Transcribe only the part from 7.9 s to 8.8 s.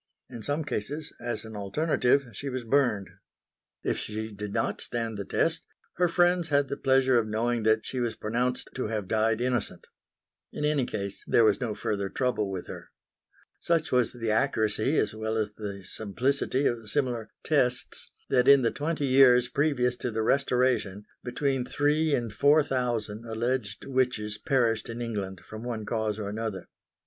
was pronounced